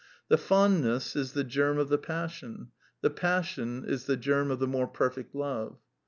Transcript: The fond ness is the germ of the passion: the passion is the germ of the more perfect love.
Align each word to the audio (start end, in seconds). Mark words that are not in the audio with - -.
The 0.29 0.37
fond 0.39 0.81
ness 0.83 1.15
is 1.15 1.33
the 1.33 1.43
germ 1.43 1.77
of 1.77 1.89
the 1.89 1.99
passion: 1.99 2.71
the 3.01 3.11
passion 3.11 3.85
is 3.85 4.05
the 4.05 4.17
germ 4.17 4.49
of 4.49 4.57
the 4.57 4.65
more 4.65 4.87
perfect 4.87 5.35
love. 5.35 5.77